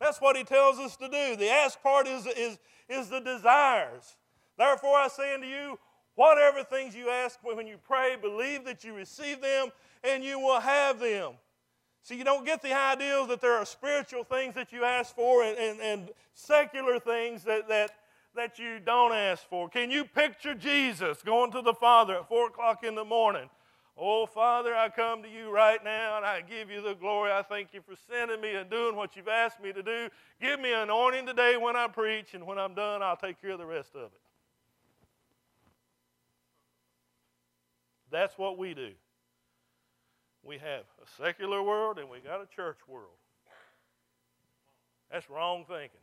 [0.00, 1.36] That's what he tells us to do.
[1.36, 4.16] The ask part is, is, is the desires.
[4.58, 5.78] Therefore, I say unto you,
[6.14, 9.68] whatever things you ask when you pray, believe that you receive them,
[10.04, 11.32] and you will have them.
[12.02, 15.44] See, you don't get the idea that there are spiritual things that you ask for
[15.44, 17.92] and, and, and secular things that, that,
[18.34, 19.68] that you don't ask for.
[19.68, 23.48] Can you picture Jesus going to the Father at 4 o'clock in the morning?
[23.96, 27.30] Oh, Father, I come to you right now and I give you the glory.
[27.30, 30.08] I thank you for sending me and doing what you've asked me to do.
[30.40, 33.50] Give me an anointing today when I preach, and when I'm done, I'll take care
[33.50, 34.20] of the rest of it.
[38.10, 38.92] That's what we do.
[40.44, 43.16] We have a secular world and we got a church world.
[45.10, 46.00] That's wrong thinking.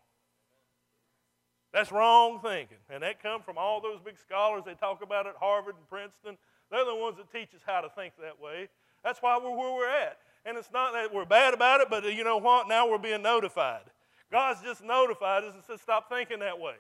[1.74, 2.78] That's wrong thinking.
[2.90, 6.38] And that comes from all those big scholars they talk about at Harvard and Princeton.
[6.72, 8.70] They're the ones that teach us how to think that way.
[9.04, 10.18] That's why we're where we're at.
[10.46, 12.68] And it's not that we're bad about it, but you know what?
[12.68, 13.84] Now we're being notified.
[14.32, 16.76] God's just notified us and said, stop thinking that way.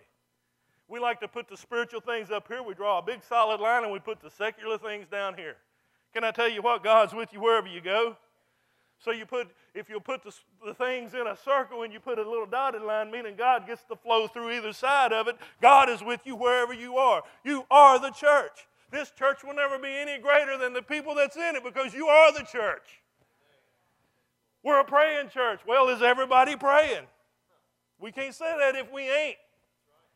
[0.87, 2.63] We like to put the spiritual things up here.
[2.63, 5.57] We draw a big solid line and we put the secular things down here.
[6.13, 6.83] Can I tell you what?
[6.83, 8.17] God's with you wherever you go.
[8.99, 10.33] So you put, if you put the,
[10.65, 13.83] the, things in a circle and you put a little dotted line, meaning God gets
[13.85, 17.23] to flow through either side of it, God is with you wherever you are.
[17.45, 18.67] You are the church.
[18.91, 22.07] This church will never be any greater than the people that's in it because you
[22.07, 23.01] are the church.
[24.63, 25.61] We're a praying church.
[25.65, 27.05] Well, is everybody praying?
[27.99, 29.37] We can't say that if we ain't.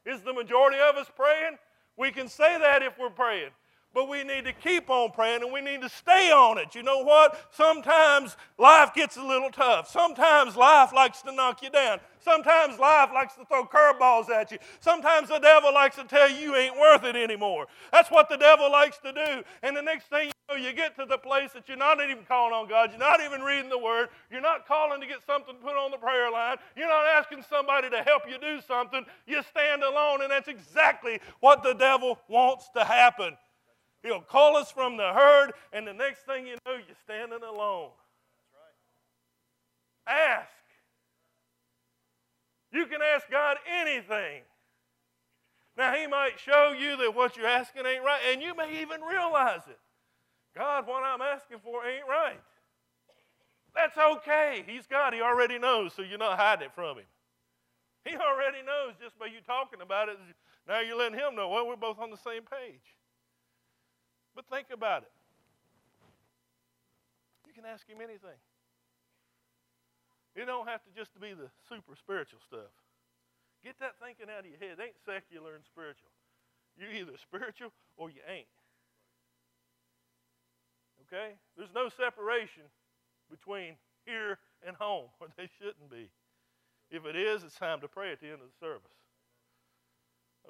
[0.05, 1.57] Is the majority of us praying?
[1.95, 3.51] We can say that if we're praying
[3.93, 6.75] but we need to keep on praying and we need to stay on it.
[6.75, 7.39] You know what?
[7.51, 9.89] Sometimes life gets a little tough.
[9.89, 11.99] Sometimes life likes to knock you down.
[12.19, 14.57] Sometimes life likes to throw curveballs at you.
[14.79, 17.67] Sometimes the devil likes to tell you you ain't worth it anymore.
[17.91, 19.43] That's what the devil likes to do.
[19.61, 22.23] And the next thing you know, you get to the place that you're not even
[22.25, 22.91] calling on God.
[22.91, 24.09] You're not even reading the Word.
[24.31, 26.57] You're not calling to get something put on the prayer line.
[26.77, 29.05] You're not asking somebody to help you do something.
[29.27, 33.37] You stand alone, and that's exactly what the devil wants to happen.
[34.03, 37.89] He'll call us from the herd, and the next thing you know, you're standing alone.
[40.05, 40.13] Right.
[40.13, 40.49] Ask.
[42.71, 44.41] You can ask God anything.
[45.77, 49.01] Now, He might show you that what you're asking ain't right, and you may even
[49.01, 49.79] realize it.
[50.55, 52.39] God, what I'm asking for ain't right.
[53.73, 54.63] That's okay.
[54.67, 55.13] He's God.
[55.13, 57.05] He already knows, so you're not hiding it from Him.
[58.05, 60.17] He already knows just by you talking about it.
[60.67, 62.83] Now you're letting Him know, well, we're both on the same page.
[64.35, 65.11] But think about it.
[67.47, 68.39] You can ask him anything.
[70.35, 72.73] It don't have to just be the super spiritual stuff.
[73.63, 74.81] Get that thinking out of your head.
[74.81, 76.09] It ain't secular and spiritual.
[76.75, 78.49] You're either spiritual or you ain't.
[81.05, 81.37] Okay?
[81.55, 82.63] There's no separation
[83.29, 86.09] between here and home, or they shouldn't be.
[86.89, 88.97] If it is, it's time to pray at the end of the service.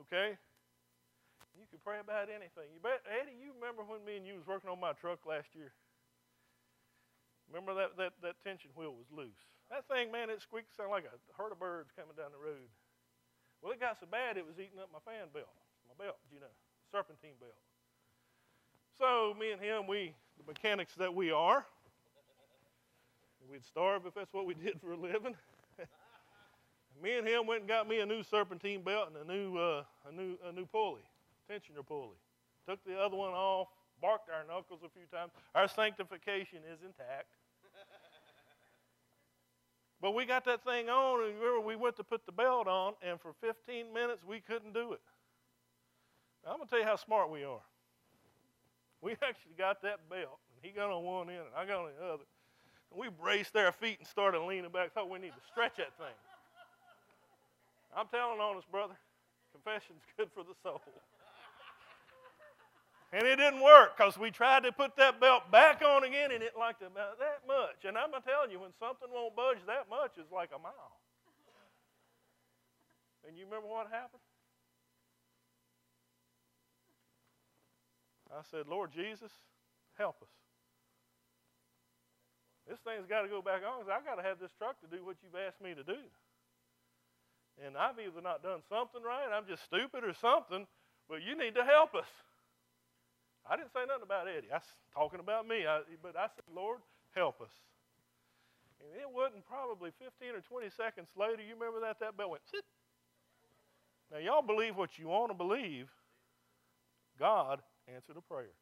[0.02, 0.38] Okay?
[1.54, 2.74] You can pray about anything.
[2.74, 5.54] You bet, Eddie, you remember when me and you was working on my truck last
[5.54, 5.74] year?
[7.50, 9.38] Remember that, that, that tension wheel was loose.
[9.70, 12.66] That thing, man, it squeaked sounded like a herd of birds coming down the road.
[13.62, 15.54] Well, it got so bad it was eating up my fan belt,
[15.86, 16.52] my belt, you know,
[16.92, 17.58] serpentine belt.
[18.98, 21.66] So me and him, we, the mechanics that we are,
[23.50, 25.36] we'd starve if that's what we did for a living.
[27.04, 29.84] me and him went and got me a new serpentine belt and a new, uh,
[30.10, 31.02] a new, a new pulley
[31.50, 32.18] tensioner pulley.
[32.68, 33.68] Took the other one off,
[34.02, 35.32] barked our knuckles a few times.
[35.56, 37.28] Our sanctification is intact.
[40.02, 42.94] but we got that thing on, and remember, we went to put the belt on,
[43.02, 45.02] and for 15 minutes we couldn't do it.
[46.46, 47.64] Now, I'm going to tell you how smart we are.
[49.02, 51.90] We actually got that belt, and he got on one end, and I got on
[51.98, 52.24] the other.
[52.92, 54.94] And we braced our feet and started leaning back.
[54.94, 56.16] Thought we need to stretch that thing.
[57.96, 58.96] I'm telling on us, brother.
[59.52, 60.82] Confession's good for the soul.
[63.14, 66.42] And it didn't work because we tried to put that belt back on again and
[66.42, 67.86] it liked about that much.
[67.86, 70.98] And I'm telling you, when something won't budge that much, it's like a mile.
[73.22, 74.26] And you remember what happened?
[78.34, 79.30] I said, Lord Jesus,
[79.94, 80.34] help us.
[82.68, 84.90] This thing's got to go back on because i got to have this truck to
[84.90, 86.02] do what you've asked me to do.
[87.64, 90.66] And I've either not done something right, I'm just stupid or something,
[91.08, 92.10] but you need to help us.
[93.44, 94.48] I didn't say nothing about Eddie.
[94.52, 95.68] I was talking about me.
[95.68, 96.80] I, but I said, Lord,
[97.12, 97.52] help us.
[98.80, 102.00] And it wasn't probably 15 or 20 seconds later, you remember that?
[102.00, 102.64] That bell went, Sit.
[104.12, 105.90] Now, y'all believe what you want to believe.
[107.20, 108.56] God answered a prayer.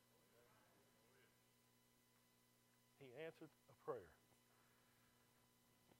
[2.99, 4.09] He answered a prayer.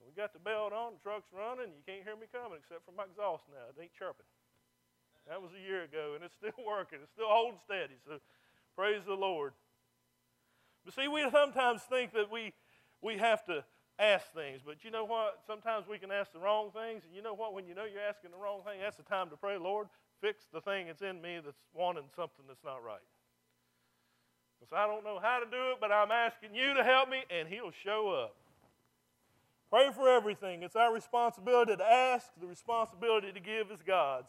[0.01, 2.91] We got the belt on, the truck's running, you can't hear me coming except for
[2.91, 3.63] my exhaust now.
[3.71, 4.27] It ain't chirping.
[5.29, 6.99] That was a year ago, and it's still working.
[6.99, 7.95] It's still holding steady.
[8.03, 8.19] So
[8.75, 9.53] praise the Lord.
[10.86, 12.53] But see, we sometimes think that we,
[13.01, 13.63] we have to
[13.99, 14.62] ask things.
[14.65, 15.39] But you know what?
[15.45, 17.03] Sometimes we can ask the wrong things.
[17.05, 17.53] And you know what?
[17.53, 19.88] When you know you're asking the wrong thing, that's the time to pray, Lord,
[20.21, 23.05] fix the thing that's in me that's wanting something that's not right.
[24.60, 27.23] Because I don't know how to do it, but I'm asking you to help me,
[27.29, 28.36] and He'll show up.
[29.71, 30.63] Pray for everything.
[30.63, 34.27] It's our responsibility to ask, the responsibility to give is God's.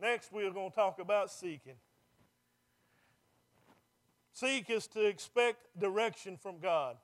[0.00, 1.76] Next, we're going to talk about seeking.
[4.40, 6.96] Seek is to expect direction from God.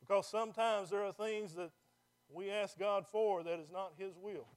[0.00, 1.70] Because sometimes there are things that
[2.28, 4.48] we ask God for that is not His will.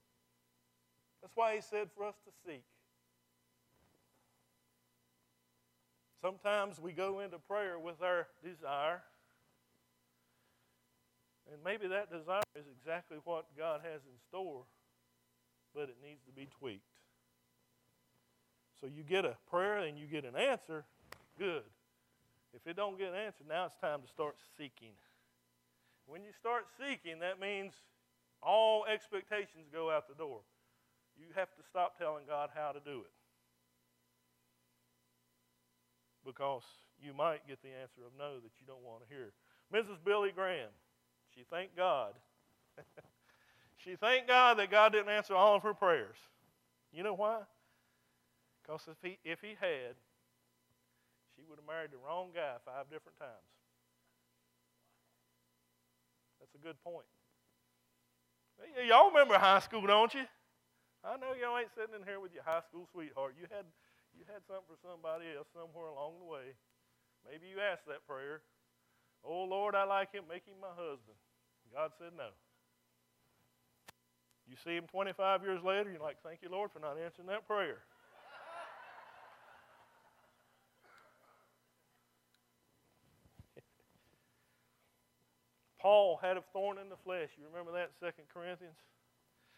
[1.22, 2.64] That's why He said for us to seek.
[6.20, 9.04] Sometimes we go into prayer with our desire,
[11.52, 14.64] and maybe that desire is exactly what God has in store,
[15.76, 16.82] but it needs to be tweaked.
[18.82, 20.86] So you get a prayer and you get an answer,
[21.38, 21.64] good.
[22.54, 24.94] If it don't get an answer, now it's time to start seeking.
[26.06, 27.74] When you start seeking, that means
[28.42, 30.42] all expectations go out the door.
[31.18, 33.14] You have to stop telling God how to do it.
[36.26, 36.64] Because
[37.02, 39.34] you might get the answer of no that you don't want to hear.
[39.74, 39.98] Mrs.
[40.04, 40.70] Billy Graham,
[41.36, 42.14] she thanked God.
[43.78, 46.16] she thanked God that God didn't answer all of her prayers.
[46.94, 47.40] You know why?
[48.62, 49.96] Because if he, if he had,
[51.50, 53.48] would have married the wrong guy five different times.
[56.40, 57.08] That's a good point.
[58.88, 60.24] Y'all remember high school, don't you?
[61.04, 63.36] I know y'all ain't sitting in here with your high school sweetheart.
[63.36, 63.68] You had,
[64.16, 66.56] you had something for somebody else somewhere along the way.
[67.28, 68.44] Maybe you asked that prayer.
[69.24, 70.24] Oh, Lord, I like him.
[70.28, 71.20] Make him my husband.
[71.72, 72.32] God said no.
[74.48, 77.48] You see him 25 years later, you're like, thank you, Lord, for not answering that
[77.48, 77.80] prayer.
[85.84, 87.28] Paul had a thorn in the flesh.
[87.36, 88.80] You remember that 2 Corinthians?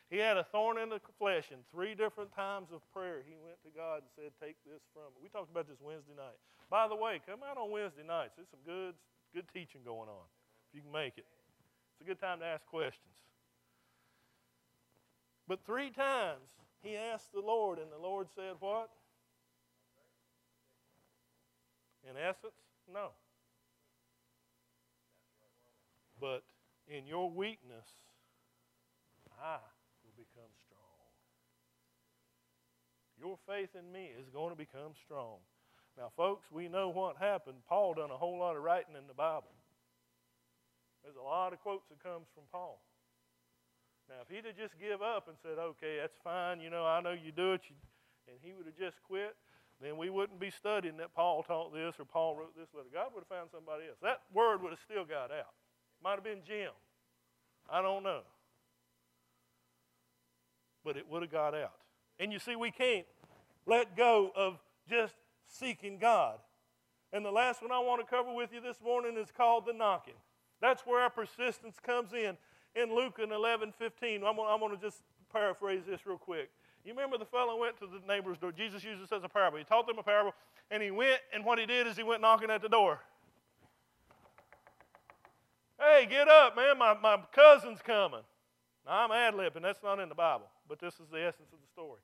[0.09, 3.61] He had a thorn in the flesh, and three different times of prayer, he went
[3.61, 5.21] to God and said, Take this from me.
[5.21, 6.37] We talked about this Wednesday night.
[6.69, 8.33] By the way, come out on Wednesday nights.
[8.37, 8.97] There's some good,
[9.37, 10.25] good teaching going on,
[10.69, 11.29] if you can make it.
[11.93, 13.13] It's a good time to ask questions.
[15.47, 16.49] But three times
[16.81, 18.89] he asked the Lord, and the Lord said, What?
[22.09, 22.57] In essence,
[22.91, 23.13] no.
[26.19, 26.43] But
[26.87, 27.87] in your weakness,
[29.41, 29.57] I
[30.03, 30.81] will become strong.
[33.17, 35.39] Your faith in me is going to become strong.
[35.97, 37.57] Now, folks, we know what happened.
[37.67, 39.51] Paul done a whole lot of writing in the Bible.
[41.03, 42.81] There's a lot of quotes that comes from Paul.
[44.09, 47.01] Now, if he'd have just give up and said, okay, that's fine, you know, I
[47.01, 47.61] know you do it,
[48.27, 49.35] and he would have just quit,
[49.81, 52.89] then we wouldn't be studying that Paul taught this or Paul wrote this letter.
[52.93, 53.97] God would have found somebody else.
[54.01, 55.55] That word would have still got out.
[56.05, 56.69] Might have been Jim.
[57.67, 58.19] I don't know.
[60.83, 61.73] But it would have got out.
[62.19, 63.07] And you see, we can't
[63.65, 65.15] let go of just
[65.47, 66.37] seeking God.
[67.11, 69.73] And the last one I want to cover with you this morning is called the
[69.73, 70.13] knocking.
[70.61, 72.37] That's where our persistence comes in.
[72.75, 75.01] In Luke 11 15, I'm going, to just
[75.33, 76.51] paraphrase this real quick.
[76.83, 78.51] You remember the fellow went to the neighbor's door.
[78.51, 79.57] Jesus used this as a parable.
[79.57, 80.35] He taught them a parable,
[80.69, 82.99] and he went, and what he did is he went knocking at the door.
[85.85, 86.77] Hey, get up, man.
[86.79, 88.21] My, my cousin's coming.
[88.85, 89.61] Now, I'm ad libbing.
[89.61, 91.99] That's not in the Bible, but this is the essence of the story.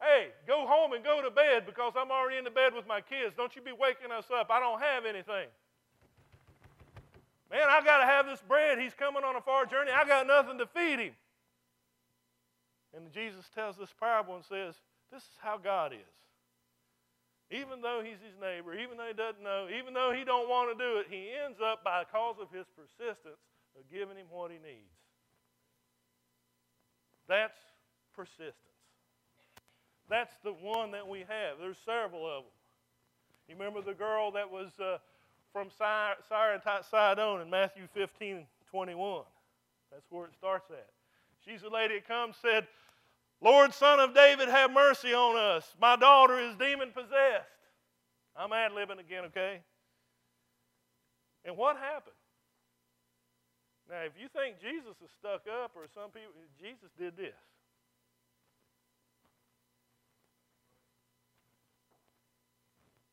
[0.00, 3.00] Hey, go home and go to bed because I'm already in the bed with my
[3.00, 3.34] kids.
[3.36, 4.50] Don't you be waking us up.
[4.50, 5.48] I don't have anything.
[7.50, 8.78] Man, I got to have this bread.
[8.78, 9.92] He's coming on a far journey.
[9.92, 11.12] I got nothing to feed him.
[12.96, 14.74] And Jesus tells this parable and says,
[15.12, 16.23] This is how God is.
[17.50, 20.72] Even though he's his neighbor, even though he doesn't know, even though he don't want
[20.72, 23.40] to do it, he ends up by cause of his persistence
[23.76, 24.96] of giving him what he needs.
[27.28, 27.58] That's
[28.16, 28.54] persistence.
[30.08, 31.58] That's the one that we have.
[31.60, 32.52] There's several of them.
[33.48, 34.98] You remember the girl that was uh,
[35.52, 36.16] from Tyre
[36.54, 39.22] and Sidon in Matthew 15 21.
[39.92, 40.88] That's where it starts at.
[41.46, 42.66] She's the lady that comes said,
[43.40, 45.74] Lord, son of David, have mercy on us.
[45.80, 47.50] My daughter is demon possessed.
[48.36, 49.60] I'm ad libbing again, okay?
[51.44, 52.16] And what happened?
[53.88, 57.36] Now, if you think Jesus is stuck up, or some people, Jesus did this.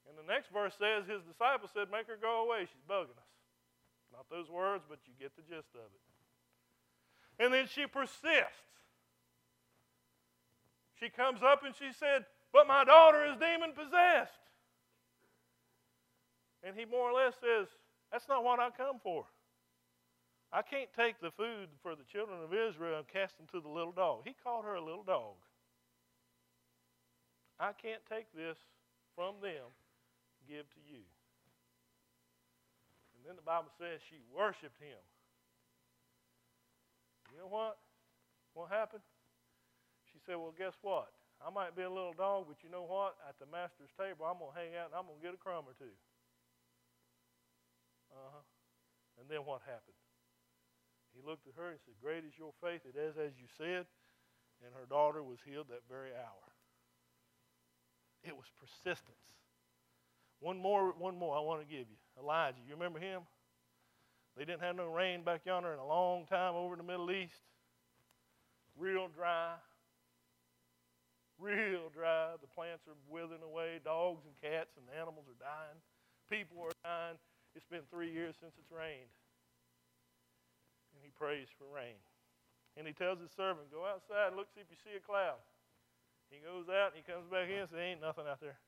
[0.07, 2.67] And the next verse says, His disciples said, Make her go away.
[2.67, 3.31] She's bugging us.
[4.11, 6.03] Not those words, but you get the gist of it.
[7.43, 8.67] And then she persists.
[11.01, 14.37] She comes up and she said, But my daughter is demon possessed.
[16.63, 17.67] And he more or less says,
[18.11, 19.25] That's not what I come for.
[20.53, 23.71] I can't take the food for the children of Israel and cast them to the
[23.71, 24.21] little dog.
[24.25, 25.39] He called her a little dog.
[27.59, 28.57] I can't take this
[29.15, 29.71] from them,
[30.49, 31.01] give to you.
[33.15, 34.99] And then the Bible says she worshiped him.
[37.31, 37.77] You know what?
[38.53, 39.03] What happened?
[40.25, 41.09] Said, Well, guess what?
[41.41, 43.17] I might be a little dog, but you know what?
[43.25, 45.41] At the master's table, I'm going to hang out and I'm going to get a
[45.41, 45.95] crumb or two.
[48.13, 48.45] Uh huh.
[49.17, 49.97] And then what happened?
[51.17, 52.85] He looked at her and said, Great is your faith.
[52.85, 53.89] It is as you said.
[54.61, 56.47] And her daughter was healed that very hour.
[58.23, 59.17] It was persistence.
[60.39, 61.97] One more, one more I want to give you.
[62.19, 63.21] Elijah, you remember him?
[64.37, 67.11] They didn't have no rain back yonder in a long time over in the Middle
[67.11, 67.41] East.
[68.77, 69.55] Real dry.
[71.41, 72.37] Real dry.
[72.37, 73.81] The plants are withering away.
[73.81, 75.79] Dogs and cats and animals are dying.
[76.29, 77.17] People are dying.
[77.57, 79.09] It's been three years since it's rained
[81.01, 81.97] and he prays for rain.
[82.77, 85.41] And he tells his servant, Go outside and look, see if you see a cloud.
[86.29, 88.61] He goes out and he comes back in and says, Ain't nothing out there.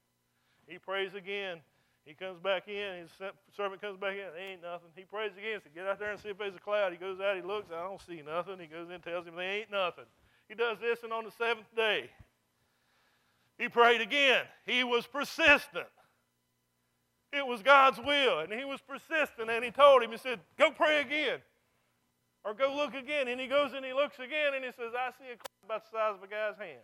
[0.66, 1.62] He prays again.
[2.04, 3.08] He comes back in.
[3.08, 3.14] His
[3.56, 4.28] servant comes back in.
[4.36, 4.92] There ain't nothing.
[4.98, 5.64] He prays again.
[5.64, 6.92] Says, Get out there and see if there's a cloud.
[6.92, 7.38] He goes out.
[7.38, 7.72] He looks.
[7.72, 8.60] I don't see nothing.
[8.60, 10.10] He goes in and tells him there ain't nothing.
[10.50, 12.12] He does this, and on the seventh day,
[13.58, 14.46] he prayed again.
[14.66, 15.88] He was persistent.
[17.32, 19.50] It was God's will, and he was persistent.
[19.50, 21.40] And he told him, He said, Go pray again.
[22.46, 23.28] Or go look again.
[23.28, 25.86] And he goes and he looks again and he says, I see a cloud about
[25.86, 26.84] the size of a guy's hand.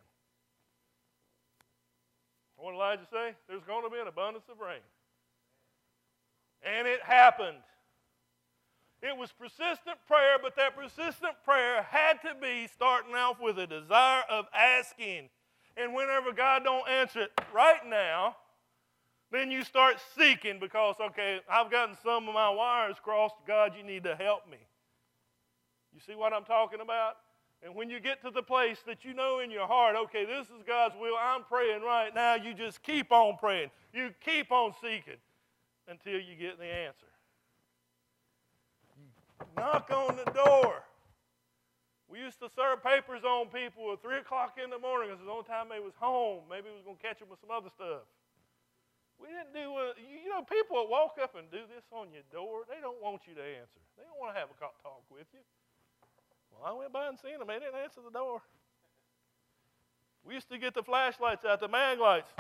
[2.56, 3.36] What did Elijah say?
[3.48, 4.84] There's going to be an abundance of rain.
[6.64, 7.58] And it happened.
[9.02, 13.68] It was persistent prayer, but that persistent prayer had to be starting off with a
[13.68, 15.30] desire of asking.
[15.80, 18.36] And whenever God don't answer it right now,
[19.32, 23.36] then you start seeking because, okay, I've gotten some of my wires crossed.
[23.48, 24.58] God, you need to help me.
[25.94, 27.18] You see what I'm talking about?
[27.64, 30.48] And when you get to the place that you know in your heart, okay, this
[30.48, 33.70] is God's will, I'm praying right now, you just keep on praying.
[33.94, 35.20] You keep on seeking
[35.88, 37.06] until you get the answer.
[39.58, 40.84] knock on the door.
[42.10, 45.30] We used to serve papers on people at 3 o'clock in the morning because the
[45.30, 46.50] only time they was home.
[46.50, 48.10] Maybe we was going to catch them with some other stuff.
[49.22, 52.10] We didn't do, uh, a, you know, people that walk up and do this on
[52.10, 53.78] your door, they don't want you to answer.
[53.94, 55.46] They don't want to have a talk with you.
[56.50, 57.46] Well, I went by and seen them.
[57.46, 58.42] They didn't answer the door.
[60.26, 62.32] We used to get the flashlights out, the mag lights.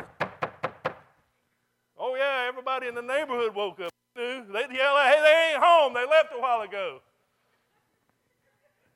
[1.93, 3.91] Oh, yeah, everybody in the neighborhood woke up.
[4.15, 5.93] They'd yell, hey, they ain't home.
[5.93, 7.01] They left a while ago.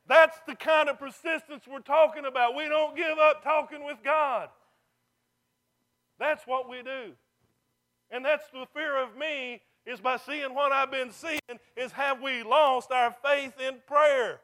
[0.08, 2.56] That's the kind of persistence we're talking about.
[2.56, 4.50] We don't give up talking with God.
[6.20, 7.14] That's what we do.
[8.12, 11.40] And that's the fear of me is by seeing what I've been seeing
[11.76, 14.40] is have we lost our faith in prayer?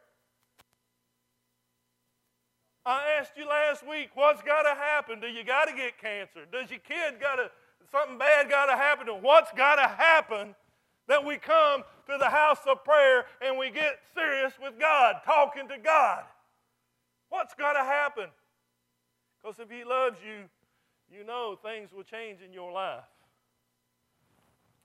[2.86, 5.20] I asked you last week, what's got to happen?
[5.20, 6.42] Do you got to get cancer?
[6.52, 7.52] Does your kid got to,
[7.92, 9.08] something bad got to happen?
[9.22, 10.56] What's got to happen
[11.08, 15.68] that we come to the house of prayer and we get serious with God, talking
[15.70, 16.24] to God?
[17.30, 18.26] what's going to happen?
[19.42, 20.46] Because if He loves you,
[21.16, 23.04] you know things will change in your life.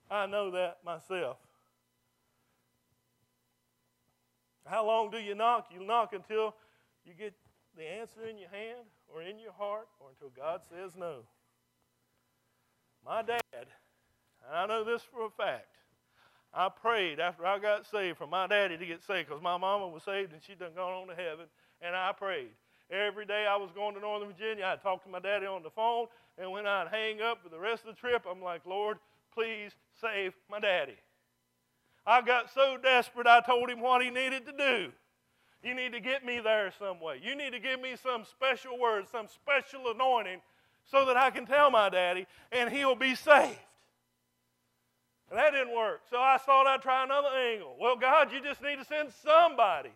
[0.09, 1.37] I know that myself.
[4.65, 5.67] How long do you knock?
[5.71, 6.55] You knock until
[7.05, 7.33] you get
[7.77, 11.19] the answer in your hand or in your heart or until God says no.
[13.05, 13.67] My dad, and
[14.55, 15.75] I know this for a fact,
[16.55, 19.87] I prayed after I got saved for my daddy to get saved because my mama
[19.87, 21.45] was saved and she'd done gone on to heaven,
[21.81, 22.51] and I prayed.
[22.89, 25.69] Every day I was going to Northern Virginia, I'd talk to my daddy on the
[25.69, 28.97] phone, and when I'd hang up for the rest of the trip, I'm like, Lord,
[29.33, 30.95] please save my daddy.
[32.07, 34.91] I got so desperate, I told him what he needed to do.
[35.63, 37.19] You need to get me there some way.
[37.21, 40.39] You need to give me some special word, some special anointing
[40.85, 43.57] so that I can tell my daddy and he'll be saved.
[45.29, 46.01] And that didn't work.
[46.09, 47.75] So I thought I'd try another angle.
[47.79, 49.91] Well, God, you just need to send somebody.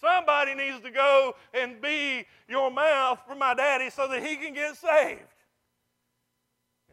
[0.00, 4.52] Somebody needs to go and be your mouth for my daddy so that he can
[4.52, 5.20] get saved.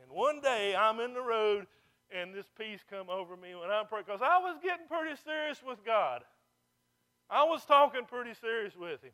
[0.02, 1.66] And one day I'm in the road
[2.12, 5.62] and this peace come over me when I pray because I was getting pretty serious
[5.66, 6.24] with God.
[7.30, 9.12] I was talking pretty serious with him.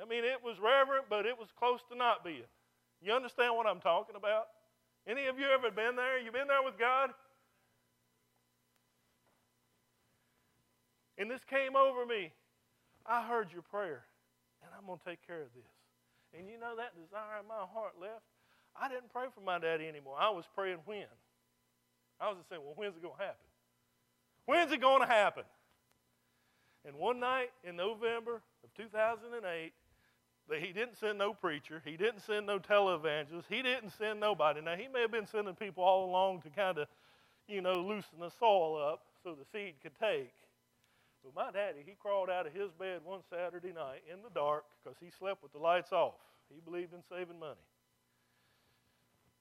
[0.00, 2.48] I mean, it was reverent, but it was close to not being.
[3.02, 4.46] You understand what I'm talking about?
[5.10, 6.20] Any of you ever been there?
[6.20, 7.10] You been there with God?
[11.18, 12.30] And this came over me.
[13.04, 14.04] I heard your prayer,
[14.62, 15.66] and I'm going to take care of this.
[16.38, 18.22] And you know that desire in my heart left?
[18.80, 20.14] I didn't pray for my daddy anymore.
[20.16, 21.10] I was praying when.
[22.20, 23.46] I was just saying, well, when's it going to happen?
[24.46, 25.42] When's it going to happen?
[26.86, 29.72] And one night in November of 2008,
[30.58, 31.80] he didn't send no preacher.
[31.84, 33.44] He didn't send no televangelist.
[33.48, 34.60] He didn't send nobody.
[34.60, 36.88] Now, he may have been sending people all along to kind of,
[37.46, 40.32] you know, loosen the soil up so the seed could take.
[41.22, 44.64] But my daddy, he crawled out of his bed one Saturday night in the dark
[44.82, 46.14] because he slept with the lights off.
[46.52, 47.60] He believed in saving money.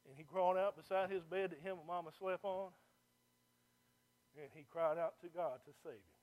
[0.07, 2.69] And he crawled out beside his bed that him and mama slept on.
[4.37, 6.18] And he cried out to God to save him.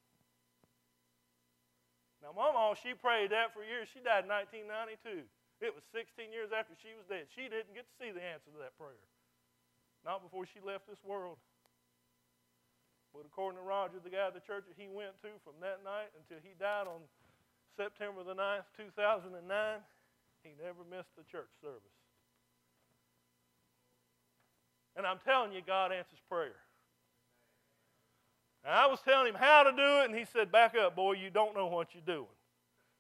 [2.27, 3.87] Now, Mama, she prayed that for years.
[3.95, 5.22] She died in 1992.
[5.62, 7.31] It was 16 years after she was dead.
[7.31, 8.99] She didn't get to see the answer to that prayer.
[10.03, 11.39] Not before she left this world.
[13.14, 15.87] But according to Roger, the guy at the church that he went to from that
[15.87, 17.07] night until he died on
[17.79, 19.39] September the 9th, 2009,
[20.43, 21.95] he never missed a church service.
[24.99, 26.59] And I'm telling you, God answers prayer.
[28.67, 31.12] And I was telling him how to do it, and he said, Back up, boy,
[31.12, 32.27] you don't know what you're doing.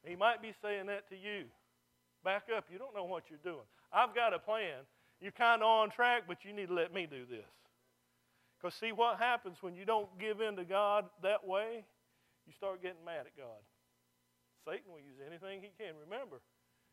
[0.04, 1.46] He might be saying that to you.
[2.22, 3.66] Back up, you don't know what you're doing.
[3.92, 4.86] I've got a plan.
[5.20, 7.50] You're kind of on track, but you need to let me do this.
[8.56, 11.84] Because, see, what happens when you don't give in to God that way?
[12.46, 13.58] You start getting mad at God.
[14.64, 15.94] Satan will use anything he can.
[16.08, 16.36] Remember,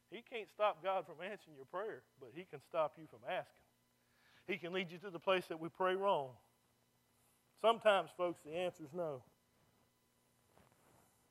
[0.10, 3.54] he can't stop God from answering your prayer, but he can stop you from asking.
[4.48, 6.30] He can lead you to the place that we pray wrong.
[7.64, 9.24] Sometimes, folks, the answer is no.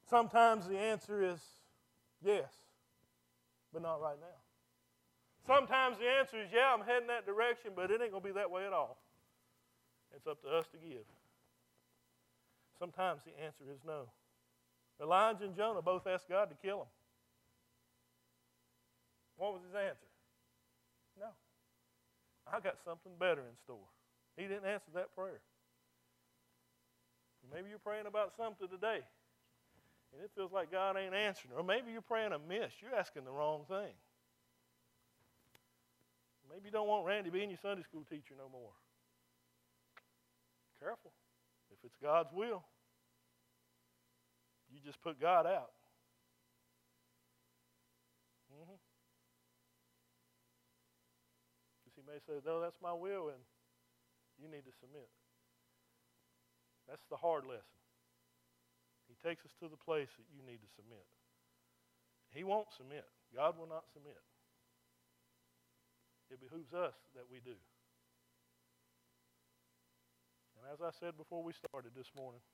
[0.08, 1.38] Sometimes the answer is
[2.24, 2.48] yes,
[3.70, 4.40] but not right now.
[5.46, 8.32] Sometimes the answer is, yeah, I'm heading that direction, but it ain't going to be
[8.32, 8.96] that way at all.
[10.16, 11.04] It's up to us to give.
[12.78, 14.08] Sometimes the answer is no.
[15.02, 16.86] Elijah and Jonah both asked God to kill them.
[19.36, 20.08] What was his answer?
[21.20, 21.28] No.
[22.50, 23.76] I got something better in store.
[24.38, 25.40] He didn't answer that prayer.
[27.50, 29.00] Maybe you're praying about something today,
[30.12, 31.54] and it feels like God ain't answering.
[31.56, 32.72] Or maybe you're praying amiss.
[32.80, 33.92] You're asking the wrong thing.
[36.48, 38.72] Maybe you don't want Randy being your Sunday school teacher no more.
[40.78, 41.12] Careful.
[41.70, 42.62] If it's God's will,
[44.70, 45.72] you just put God out.
[48.52, 48.76] Mm-hmm.
[51.80, 53.40] Because he may say, no, that's my will, and
[54.40, 55.08] you need to submit.
[56.92, 57.80] That's the hard lesson.
[59.08, 61.08] He takes us to the place that you need to submit.
[62.36, 63.08] He won't submit.
[63.32, 64.20] God will not submit.
[66.28, 67.56] It behooves us that we do.
[70.60, 72.44] And as I said before we started this morning,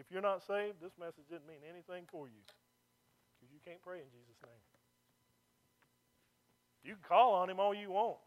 [0.00, 2.40] if you're not saved, this message didn't mean anything for you
[3.36, 4.64] because you can't pray in Jesus' name.
[6.80, 8.24] You can call on him all you want.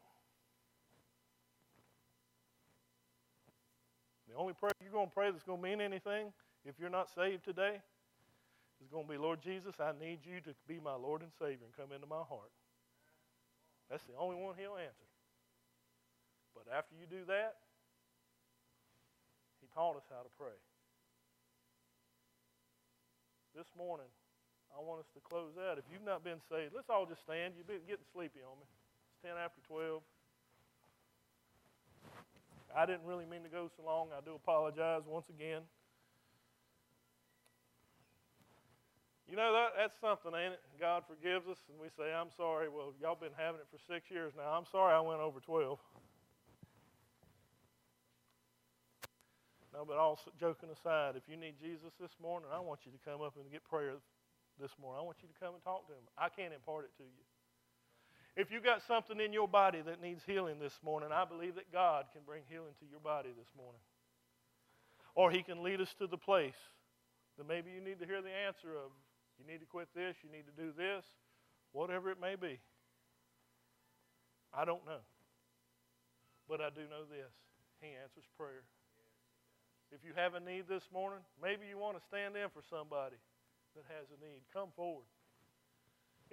[4.36, 6.36] The only prayer you're going to pray that's going to mean anything
[6.68, 7.80] if you're not saved today
[8.84, 11.64] is going to be, Lord Jesus, I need you to be my Lord and Savior
[11.64, 12.52] and come into my heart.
[13.88, 15.08] That's the only one he'll answer.
[16.52, 17.64] But after you do that,
[19.64, 20.60] he taught us how to pray.
[23.56, 24.12] This morning,
[24.76, 25.80] I want us to close out.
[25.80, 27.56] If you've not been saved, let's all just stand.
[27.56, 28.68] You've been getting sleepy on me.
[28.68, 30.04] It's 10 after 12.
[32.76, 34.10] I didn't really mean to go so long.
[34.12, 35.62] I do apologize once again.
[39.30, 40.62] You know, that, that's something, ain't it?
[40.80, 42.70] God forgives us, and we say, I'm sorry.
[42.70, 44.54] Well, y'all been having it for six years now.
[44.54, 45.80] I'm sorry I went over 12.
[49.74, 53.02] No, but all joking aside, if you need Jesus this morning, I want you to
[53.04, 54.00] come up and get prayer
[54.62, 55.02] this morning.
[55.02, 56.06] I want you to come and talk to him.
[56.16, 57.24] I can't impart it to you.
[58.36, 61.72] If you got something in your body that needs healing this morning, I believe that
[61.72, 63.80] God can bring healing to your body this morning.
[65.16, 66.60] Or He can lead us to the place
[67.38, 68.92] that maybe you need to hear the answer of.
[69.40, 71.04] You need to quit this, you need to do this,
[71.72, 72.60] whatever it may be.
[74.54, 75.04] I don't know.
[76.48, 77.32] But I do know this
[77.80, 78.68] He answers prayer.
[79.92, 83.16] If you have a need this morning, maybe you want to stand in for somebody
[83.76, 84.44] that has a need.
[84.52, 85.08] Come forward.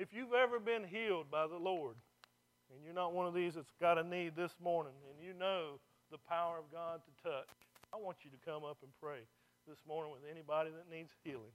[0.02, 1.94] If you've ever been healed by the Lord,
[2.74, 5.78] and you're not one of these that's got a need this morning, and you know
[6.10, 7.46] the power of God to touch,
[7.94, 9.22] I want you to come up and pray
[9.68, 11.54] this morning with anybody that needs healing.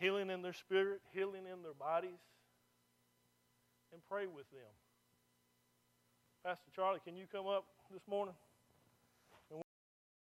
[0.00, 2.24] Healing in their spirit, healing in their bodies,
[3.92, 4.72] and pray with them.
[6.42, 8.34] Pastor Charlie, can you come up this morning?